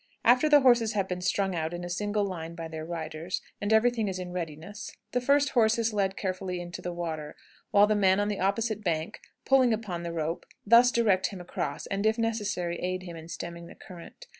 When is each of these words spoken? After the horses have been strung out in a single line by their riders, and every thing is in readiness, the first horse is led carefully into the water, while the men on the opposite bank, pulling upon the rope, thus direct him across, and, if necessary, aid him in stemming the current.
After 0.25 0.49
the 0.49 0.61
horses 0.61 0.93
have 0.93 1.07
been 1.07 1.21
strung 1.21 1.53
out 1.53 1.75
in 1.75 1.83
a 1.83 1.87
single 1.91 2.25
line 2.25 2.55
by 2.55 2.67
their 2.67 2.83
riders, 2.83 3.39
and 3.61 3.71
every 3.71 3.91
thing 3.91 4.07
is 4.07 4.17
in 4.17 4.31
readiness, 4.31 4.91
the 5.11 5.21
first 5.21 5.49
horse 5.49 5.77
is 5.77 5.93
led 5.93 6.17
carefully 6.17 6.59
into 6.59 6.81
the 6.81 6.91
water, 6.91 7.35
while 7.69 7.85
the 7.85 7.93
men 7.95 8.19
on 8.19 8.27
the 8.27 8.39
opposite 8.39 8.83
bank, 8.83 9.19
pulling 9.45 9.73
upon 9.73 10.01
the 10.01 10.11
rope, 10.11 10.47
thus 10.65 10.91
direct 10.91 11.27
him 11.27 11.39
across, 11.39 11.85
and, 11.85 12.07
if 12.07 12.17
necessary, 12.17 12.79
aid 12.79 13.03
him 13.03 13.15
in 13.15 13.27
stemming 13.27 13.67
the 13.67 13.75
current. 13.75 14.25